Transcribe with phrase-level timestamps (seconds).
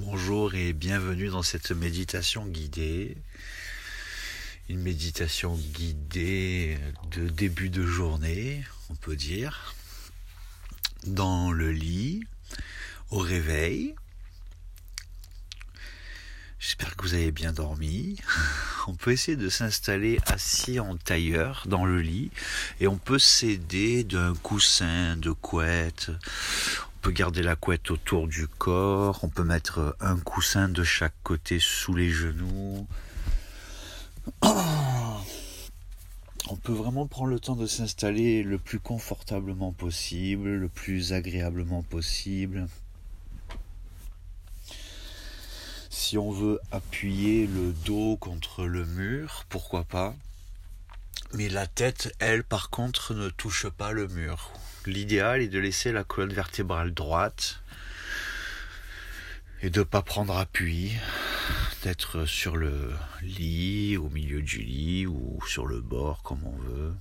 [0.00, 3.16] Bonjour et bienvenue dans cette méditation guidée.
[4.68, 6.78] Une méditation guidée
[7.10, 9.74] de début de journée, on peut dire.
[11.04, 12.22] Dans le lit,
[13.10, 13.96] au réveil.
[16.60, 18.20] J'espère que vous avez bien dormi.
[18.86, 22.30] On peut essayer de s'installer assis en tailleur dans le lit
[22.80, 26.10] et on peut s'aider d'un coussin, de couette,
[26.98, 31.14] on peut garder la couette autour du corps, on peut mettre un coussin de chaque
[31.22, 32.88] côté sous les genoux.
[36.50, 41.82] On peut vraiment prendre le temps de s'installer le plus confortablement possible, le plus agréablement
[41.82, 42.66] possible.
[45.90, 50.14] Si on veut appuyer le dos contre le mur, pourquoi pas.
[51.34, 54.50] Mais la tête, elle, par contre, ne touche pas le mur.
[54.86, 57.62] L'idéal est de laisser la colonne vertébrale droite
[59.60, 60.92] et de ne pas prendre appui,
[61.82, 66.94] d'être sur le lit, au milieu du lit ou sur le bord comme on veut,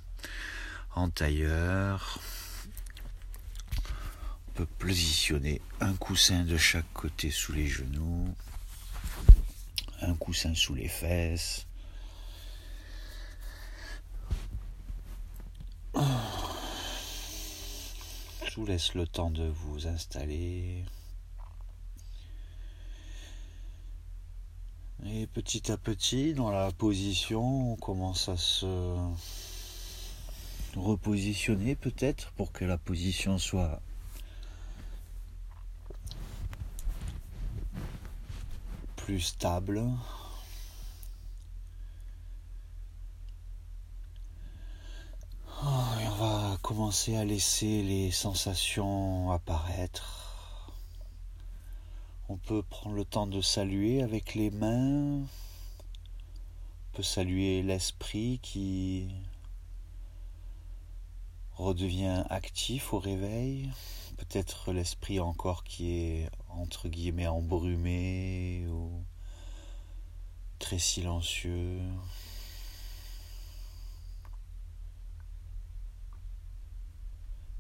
[0.96, 2.20] en tailleur.
[4.48, 8.36] On peut positionner un coussin de chaque côté sous les genoux,
[10.02, 11.67] un coussin sous les fesses.
[18.58, 20.84] Vous laisse le temps de vous installer.
[25.06, 28.96] Et petit à petit, dans la position, on commence à se
[30.76, 33.80] repositionner peut-être pour que la position soit
[38.96, 39.84] plus stable.
[46.68, 50.70] Commencer à laisser les sensations apparaître.
[52.28, 55.22] On peut prendre le temps de saluer avec les mains.
[55.22, 55.28] On
[56.92, 59.08] peut saluer l'esprit qui
[61.56, 63.70] redevient actif au réveil.
[64.18, 68.92] Peut-être l'esprit encore qui est entre guillemets embrumé ou
[70.60, 71.80] très silencieux.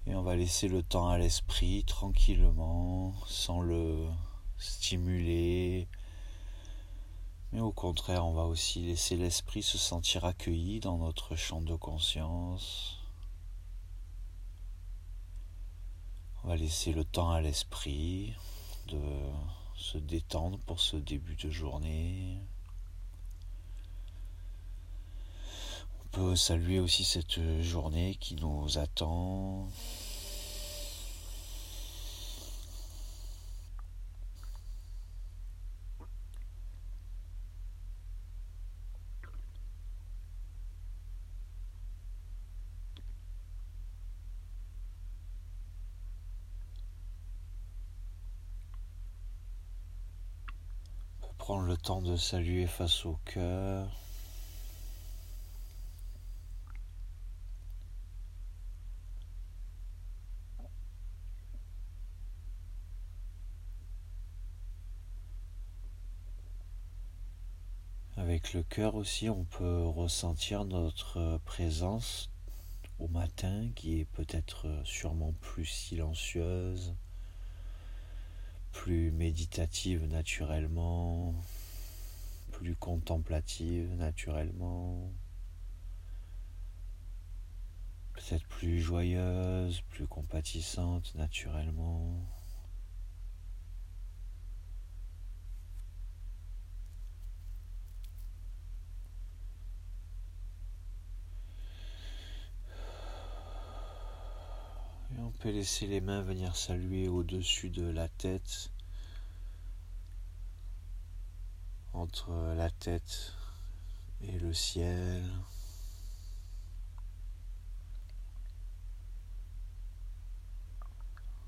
[0.10, 4.08] Et on va laisser le temps à l'esprit tranquillement, sans le
[4.58, 5.90] stimuler.
[7.52, 11.76] Mais au contraire, on va aussi laisser l'esprit se sentir accueilli dans notre champ de
[11.76, 13.00] conscience.
[16.44, 18.34] On va laisser le temps à l'esprit
[18.88, 19.02] de
[19.76, 22.38] se détendre pour ce début de journée.
[26.02, 29.68] On peut saluer aussi cette journée qui nous attend.
[51.48, 53.88] Prendre le temps de saluer face au cœur.
[68.18, 72.30] Avec le cœur aussi, on peut ressentir notre présence
[73.00, 76.94] au matin qui est peut-être sûrement plus silencieuse,
[78.88, 81.36] plus méditative naturellement,
[82.54, 85.12] plus contemplative naturellement,
[88.14, 92.16] peut-être plus joyeuse, plus compatissante naturellement.
[105.20, 108.72] on peut laisser les mains venir saluer au-dessus de la tête,
[111.98, 113.34] entre la tête
[114.22, 115.24] et le ciel.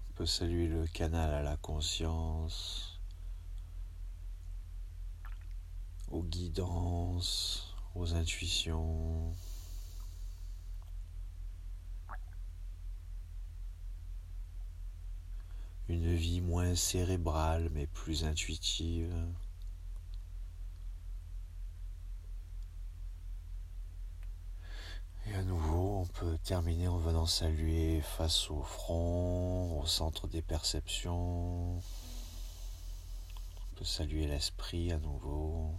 [0.10, 3.00] On peut saluer le canal à la conscience,
[6.10, 9.36] aux guidances, aux intuitions.
[15.88, 19.12] une vie moins cérébrale mais plus intuitive.
[25.29, 30.41] Et à nouveau, on peut terminer en venant saluer face au front, au centre des
[30.41, 31.75] perceptions.
[31.75, 31.81] On
[33.75, 35.75] peut saluer l'esprit à nouveau.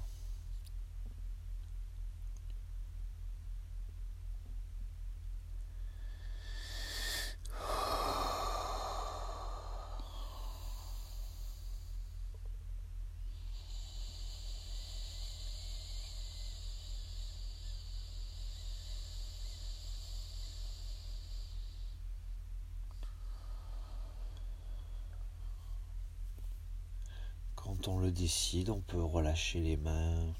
[27.86, 30.34] On le décide, on peut relâcher les mains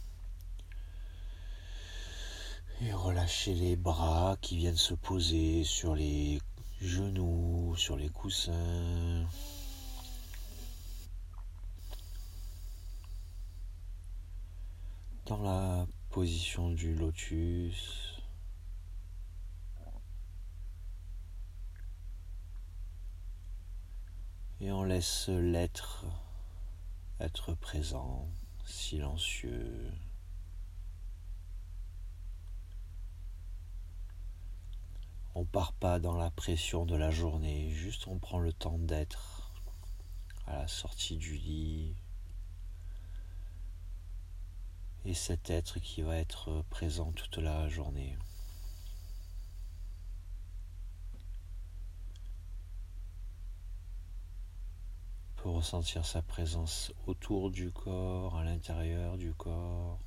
[2.82, 6.38] et relâcher les bras qui viennent se poser sur les
[6.82, 9.26] genoux, sur les coussins.
[15.24, 18.20] Dans la position du lotus.
[24.60, 26.04] Et on laisse l'être
[27.20, 28.28] être présent,
[28.64, 29.92] silencieux.
[35.34, 39.52] On part pas dans la pression de la journée, juste on prend le temps d'être
[40.46, 41.94] à la sortie du lit.
[45.04, 48.16] Et cet être qui va être présent toute la journée.
[55.42, 59.98] Peut ressentir sa présence autour du corps, à l'intérieur du corps.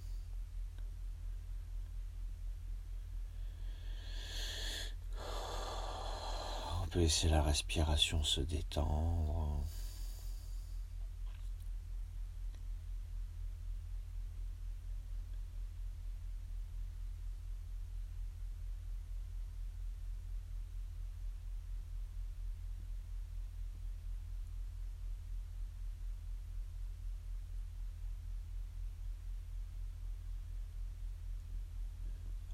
[6.83, 9.63] On peut laisser la respiration se détendre.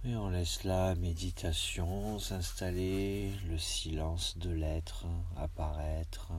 [0.06, 5.06] Et on laisse la méditation s'installer, le silence de l'être
[5.36, 6.32] apparaître.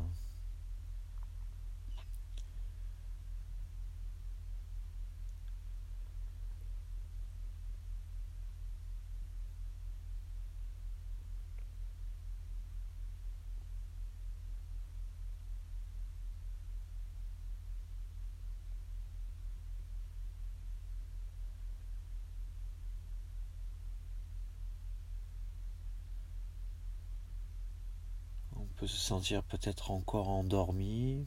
[28.81, 31.27] Peut se sentir peut-être encore endormi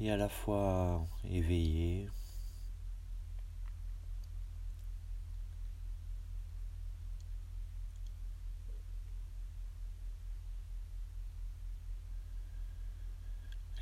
[0.00, 2.10] et à la fois éveillé.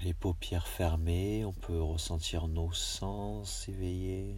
[0.02, 4.36] Les paupières fermées, on peut ressentir nos sens éveillés.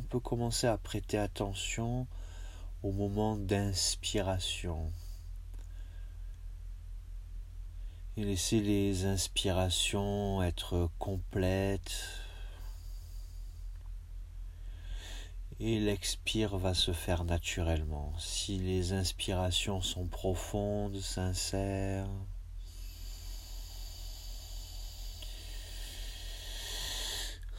[0.00, 2.06] On peut commencer à prêter attention
[2.82, 4.90] au moment d'inspiration
[8.16, 11.92] et laisser les inspirations être complètes
[15.58, 18.14] et l'expire va se faire naturellement.
[18.18, 22.08] Si les inspirations sont profondes, sincères,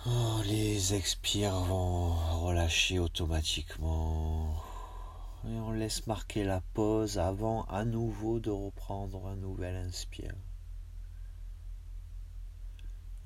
[0.07, 4.55] Oh, les expires vont relâcher automatiquement.
[5.45, 10.33] Et on laisse marquer la pause avant à nouveau de reprendre un nouvel inspire.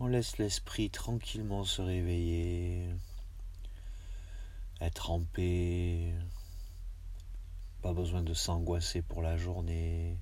[0.02, 2.90] On laisse l'esprit tranquillement se réveiller,
[4.82, 6.14] être en paix,
[7.82, 10.18] pas besoin de s'angoisser pour la journée.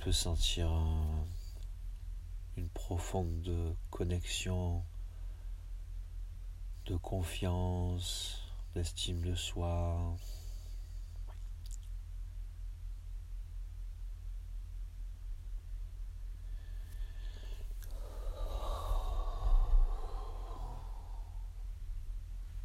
[0.00, 0.70] Peut sentir
[2.56, 4.82] une profonde connexion
[6.86, 10.16] de confiance, d'estime de soi.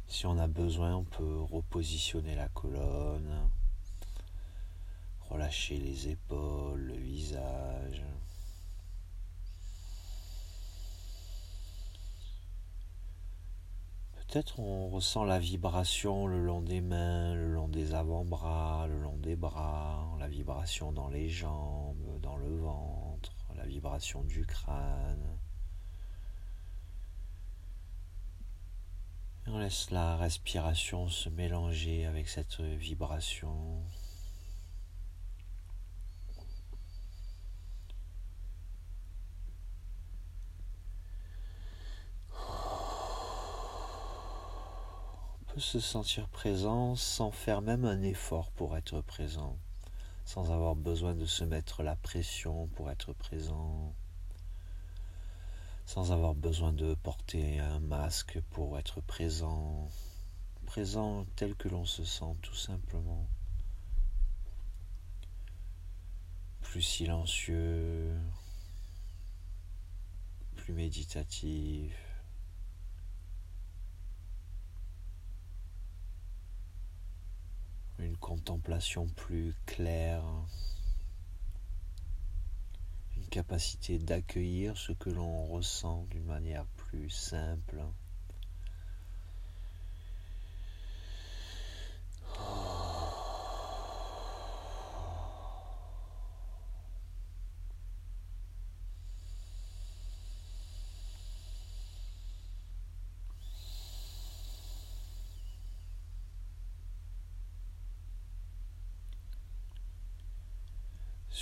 [0.06, 3.50] Si on a besoin, on peut repositionner la colonne.
[5.36, 8.02] Relâcher les épaules, le visage.
[14.14, 19.18] Peut-être on ressent la vibration le long des mains, le long des avant-bras, le long
[19.18, 25.36] des bras, la vibration dans les jambes, dans le ventre, la vibration du crâne.
[29.48, 33.82] on laisse la respiration se mélanger avec cette vibration.
[45.60, 49.56] Se sentir présent sans faire même un effort pour être présent,
[50.26, 53.94] sans avoir besoin de se mettre la pression pour être présent,
[55.86, 59.88] sans avoir besoin de porter un masque pour être présent,
[60.66, 63.26] présent tel que l'on se sent tout simplement,
[66.60, 68.14] plus silencieux,
[70.56, 72.05] plus méditatif.
[77.98, 80.22] Une contemplation plus claire,
[83.16, 87.82] une capacité d'accueillir ce que l'on ressent d'une manière plus simple.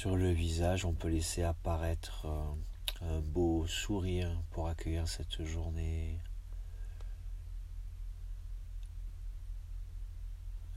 [0.04, 6.20] Sur le visage, on peut laisser apparaître euh, un beau sourire pour accueillir cette journée.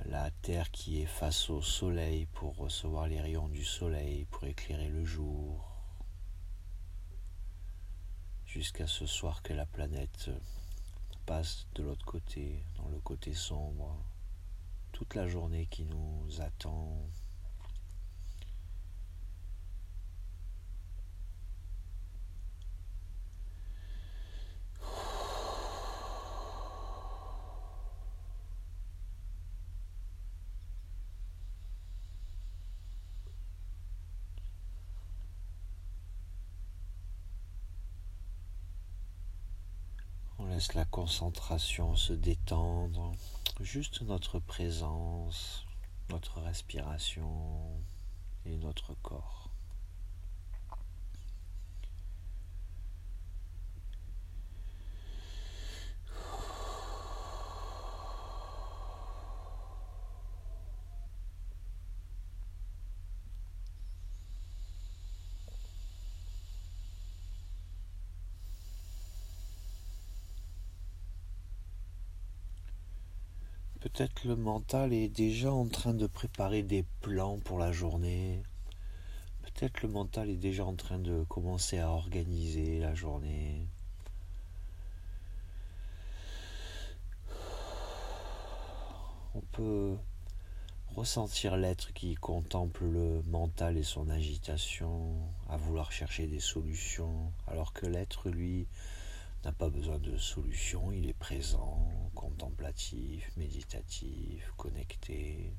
[0.05, 4.87] La terre qui est face au soleil pour recevoir les rayons du soleil, pour éclairer
[4.87, 5.75] le jour.
[8.45, 10.29] Jusqu'à ce soir que la planète
[11.25, 13.93] passe de l'autre côté, dans le côté sombre.
[14.93, 17.09] Toute la journée qui nous attend.
[40.73, 43.11] La concentration se détendre,
[43.59, 45.65] juste notre présence,
[46.09, 47.81] notre respiration
[48.45, 49.46] et notre corps.
[73.79, 78.41] Peut-être le mental est déjà en train de préparer des plans pour la journée.
[79.43, 83.67] Peut-être le mental est déjà en train de commencer à organiser la journée.
[89.35, 89.95] On peut
[90.95, 95.15] ressentir l'être qui contemple le mental et son agitation,
[95.49, 98.65] à vouloir chercher des solutions, alors que l'être, lui,
[99.43, 105.53] n'a pas besoin de solution, il est présent, contemplatif, méditatif, connecté.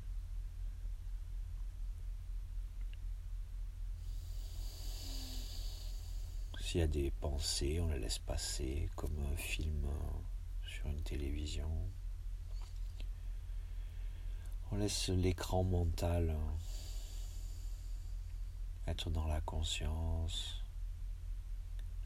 [6.61, 9.87] S'il y a des pensées, on les laisse passer comme un film
[10.61, 11.71] sur une télévision.
[14.71, 16.37] On laisse l'écran mental
[18.85, 20.58] être dans la conscience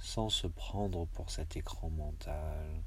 [0.04, 2.84] sans se prendre pour cet écran mental.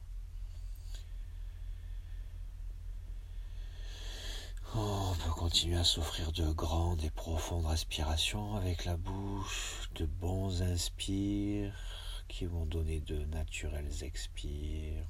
[4.74, 10.04] Oh, on peut continuer à souffrir de grandes et profondes respirations avec la bouche, de
[10.04, 11.74] bons inspires
[12.28, 15.06] qui vont donner de naturels expires.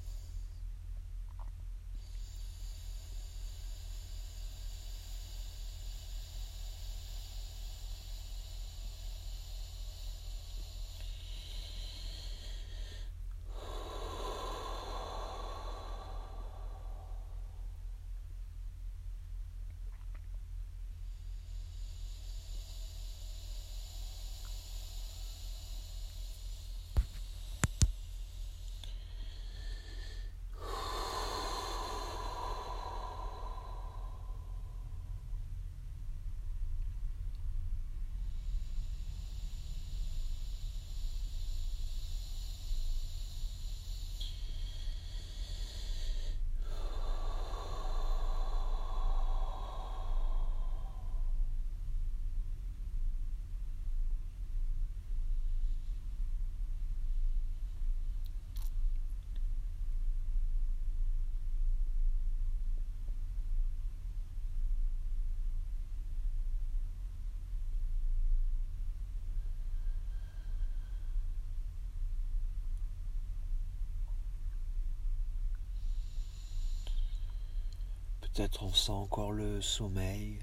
[78.36, 80.40] Peut-être on sent encore le sommeil.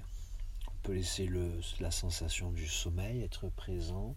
[0.66, 1.30] On peut laisser
[1.78, 4.16] la sensation du sommeil être présent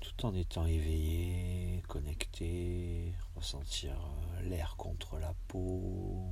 [0.00, 6.26] tout en étant éveillé, connecté, ressentir euh, l'air contre la peau,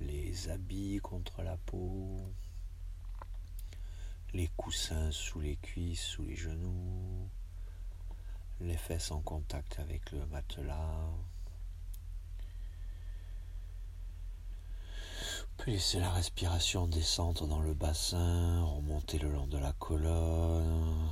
[0.00, 2.20] les habits contre la peau,
[4.34, 7.28] les coussins sous les cuisses, sous les genoux,
[8.60, 11.12] les fesses en contact avec le matelas.
[15.58, 21.10] Peut laisser la respiration descendre dans le bassin, remonter le long de la colonne,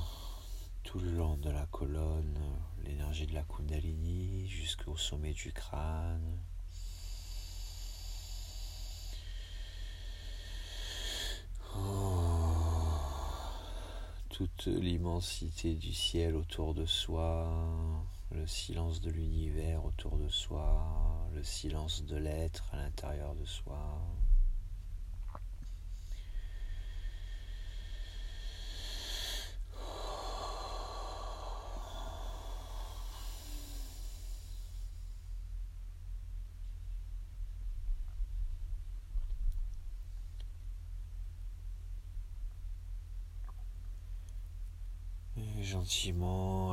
[0.83, 2.39] tout le long de la colonne,
[2.85, 6.39] l'énergie de la Kundalini jusqu'au sommet du crâne.
[14.29, 17.51] Toute l'immensité du ciel autour de soi,
[18.31, 23.99] le silence de l'univers autour de soi, le silence de l'être à l'intérieur de soi.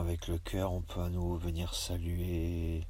[0.00, 2.86] Avec le cœur, on peut à nouveau venir saluer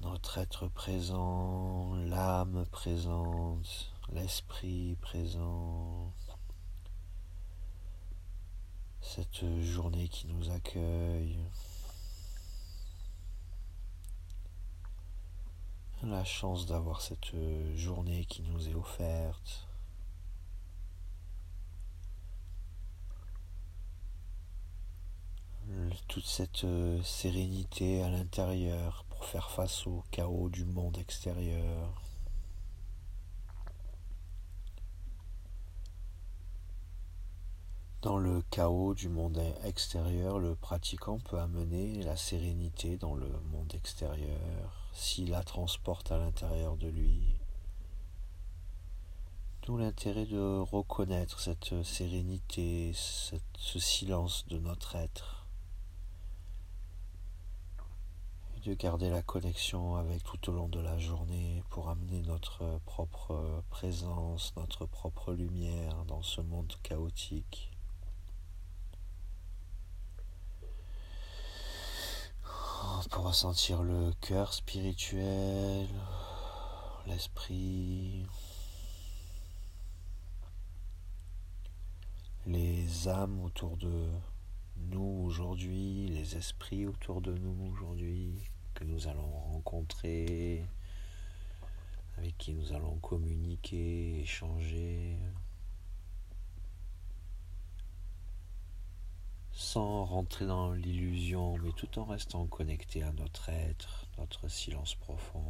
[0.00, 6.10] notre être présent, l'âme présente, l'esprit présent,
[9.02, 11.38] cette journée qui nous accueille,
[16.02, 17.32] la chance d'avoir cette
[17.74, 19.68] journée qui nous est offerte.
[26.08, 32.02] Toute cette euh, sérénité à l'intérieur pour faire face au chaos du monde extérieur.
[38.02, 43.74] Dans le chaos du monde extérieur, le pratiquant peut amener la sérénité dans le monde
[43.74, 47.34] extérieur s'il la transporte à l'intérieur de lui.
[49.62, 55.43] D'où l'intérêt de reconnaître cette sérénité, ce silence de notre être.
[58.64, 63.62] De garder la connexion avec tout au long de la journée pour amener notre propre
[63.68, 67.70] présence, notre propre lumière dans ce monde chaotique.
[73.10, 75.86] Pour ressentir le cœur spirituel,
[77.06, 78.26] l'esprit,
[82.46, 84.08] les âmes autour de
[84.76, 88.42] nous aujourd'hui, les esprits autour de nous aujourd'hui,
[88.74, 90.64] que nous allons rencontrer,
[92.18, 95.16] avec qui nous allons communiquer, échanger,
[99.52, 105.44] sans rentrer dans l'illusion, mais tout en restant connecté à notre être, notre silence profond.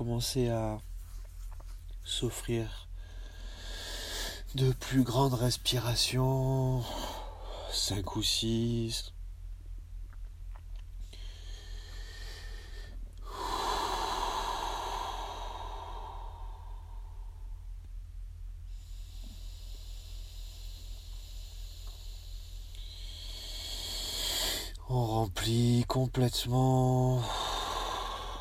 [0.00, 0.78] Commencer à
[2.04, 2.88] s'offrir
[4.54, 6.82] de plus grandes respirations,
[7.70, 9.12] 5 ou 6.
[24.88, 27.22] On remplit complètement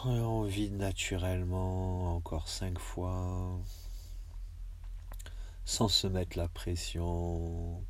[0.05, 3.59] on vide naturellement encore cinq fois
[5.65, 7.83] sans se mettre la pression.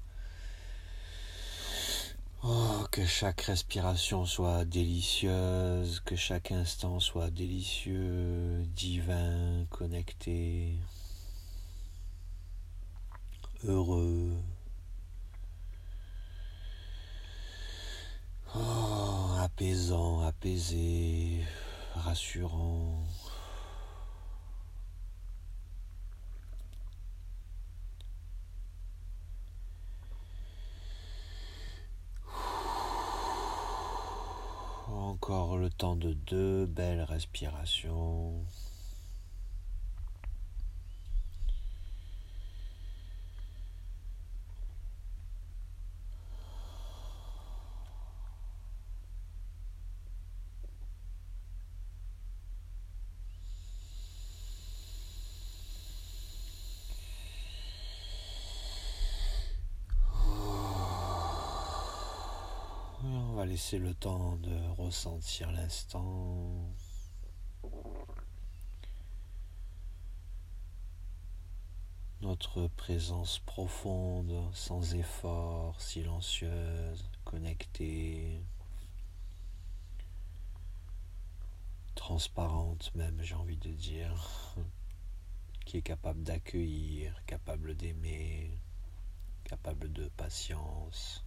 [2.44, 10.78] Oh, que chaque respiration soit délicieuse, que chaque instant soit délicieux, divin, connecté,
[13.64, 14.36] heureux.
[18.56, 21.46] Oh, apaisant, apaisé
[22.00, 23.04] rassurant.
[34.88, 38.44] Encore le temps de deux belles respirations.
[63.50, 66.72] Laisser le temps de ressentir l'instant.
[72.22, 78.44] Notre présence profonde, sans effort, silencieuse, connectée,
[81.96, 84.56] transparente même, j'ai envie de dire,
[85.66, 88.60] qui est capable d'accueillir, capable d'aimer,
[89.44, 91.26] capable de patience.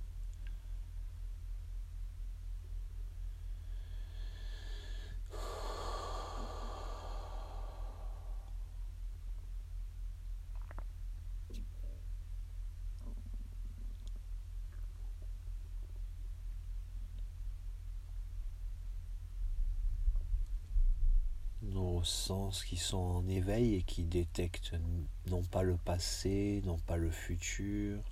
[22.04, 24.74] Sens qui sont en éveil et qui détectent
[25.26, 28.02] non pas le passé, non pas le futur,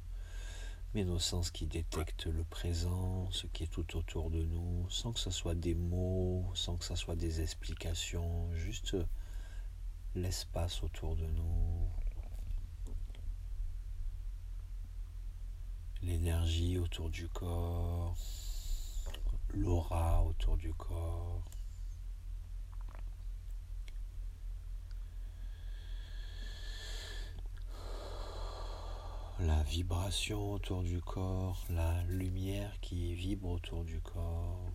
[0.95, 5.13] mais nos sens qui détectent le présent, ce qui est tout autour de nous, sans
[5.13, 8.97] que ce soit des mots, sans que ce soit des explications, juste
[10.15, 11.89] l'espace autour de nous,
[16.03, 18.17] l'énergie autour du corps,
[19.55, 21.43] l'aura autour du corps.
[29.47, 34.71] La vibration autour du corps, la lumière qui vibre autour du corps.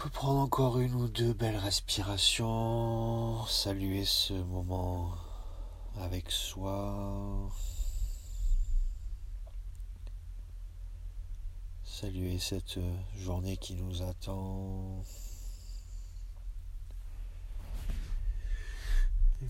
[0.00, 5.10] peut prendre une ou deux belles respirations, saluer ce moment
[6.02, 7.50] avec soi,
[11.82, 12.78] saluer cette
[13.16, 15.02] journée qui nous attend.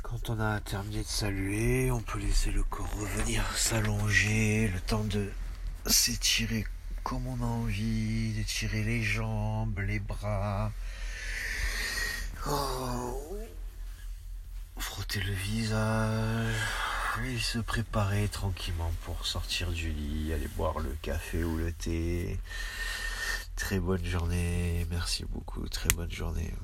[0.05, 5.05] Quand on a terminé de saluer, on peut laisser le corps revenir s'allonger, le temps
[5.05, 5.29] de
[5.87, 6.65] s'étirer
[7.03, 10.71] comme on a envie d'étirer les jambes, les bras.
[12.47, 13.39] Oh.
[14.79, 16.55] Frotter le visage
[17.27, 22.39] et se préparer tranquillement pour sortir du lit, aller boire le café ou le thé.
[23.57, 26.55] Très bonne journée, merci beaucoup, très bonne journée.